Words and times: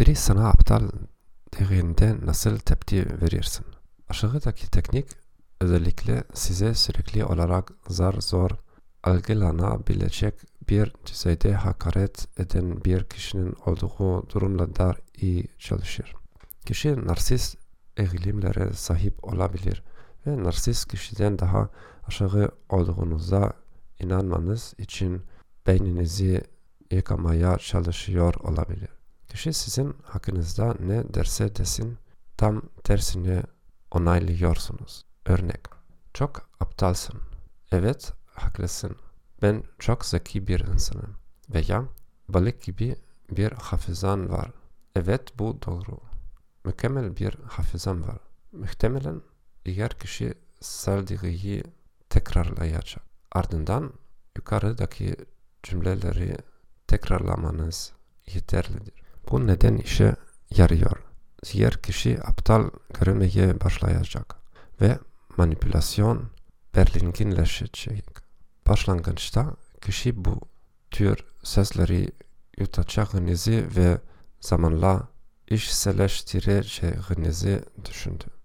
Biri 0.00 0.16
sana 0.16 0.48
aptal 0.48 0.88
dediğinde 1.58 2.16
nasıl 2.26 2.58
tepki 2.58 3.06
verirsin? 3.22 3.66
Aşağıdaki 4.08 4.70
teknik 4.70 5.06
özellikle 5.60 6.24
size 6.34 6.74
sürekli 6.74 7.24
olarak 7.24 7.72
zar 7.88 8.14
zor 8.20 8.50
algılanabilecek 9.02 10.34
bir 10.68 10.92
düzeyde 11.06 11.54
hakaret 11.54 12.40
eden 12.40 12.84
bir 12.84 13.04
kişinin 13.04 13.54
olduğu 13.66 14.30
durumlarda 14.30 14.94
iyi 15.20 15.48
çalışır. 15.58 16.14
Kişi 16.66 17.06
narsist 17.06 17.56
eğilimlere 17.96 18.72
sahip 18.72 19.24
olabilir 19.24 19.82
ve 20.26 20.42
narsist 20.42 20.88
kişiden 20.90 21.38
daha 21.38 21.68
aşağı 22.06 22.50
olduğunuza 22.68 23.52
inanmanız 24.00 24.74
için 24.78 25.22
beyninizi 25.66 26.44
yıkamaya 26.90 27.58
çalışıyor 27.58 28.34
olabilir. 28.34 28.95
Kişi 29.28 29.52
sizin 29.52 29.96
hakkınızda 30.04 30.74
ne 30.80 31.14
derse 31.14 31.56
desin 31.56 31.98
tam 32.36 32.62
tersini 32.84 33.42
onaylıyorsunuz. 33.90 35.04
Örnek, 35.26 35.60
çok 36.14 36.48
aptalsın. 36.60 37.20
Evet, 37.72 38.12
haklısın. 38.26 38.96
Ben 39.42 39.62
çok 39.78 40.04
zeki 40.04 40.46
bir 40.46 40.60
insanım. 40.60 41.16
Veya 41.50 41.84
balık 42.28 42.62
gibi 42.62 42.96
bir 43.30 43.52
hafızan 43.52 44.30
var. 44.32 44.50
Evet 44.96 45.38
bu 45.38 45.62
doğru. 45.66 45.98
Mükemmel 46.64 47.16
bir 47.16 47.34
hafızam 47.48 48.02
var. 48.02 48.18
Muhtemelen 48.52 49.22
diğer 49.64 49.90
kişi 49.90 50.34
söylediği 50.60 51.64
tekrarlayacak. 52.10 53.02
Ardından 53.32 53.92
yukarıdaki 54.36 55.16
cümleleri 55.62 56.36
tekrarlamanız 56.86 57.92
yeterlidir. 58.26 59.05
Bu 59.30 59.46
neden 59.46 59.76
işe 59.76 60.14
yarıyor. 60.50 61.02
Diğer 61.52 61.82
kişi 61.82 62.22
aptal 62.22 62.70
görmeye 63.00 63.60
başlayacak 63.60 64.36
ve 64.80 64.98
manipülasyon 65.36 66.30
belirginleşecek. 66.74 68.04
Başlangıçta 68.66 69.56
kişi 69.80 70.24
bu 70.24 70.40
tür 70.90 71.24
sözleri 71.42 72.12
yutacağınızı 72.58 73.64
ve 73.76 73.98
zamanla 74.40 75.08
işselleştireceğinizi 75.48 77.64
düşündü. 77.84 78.35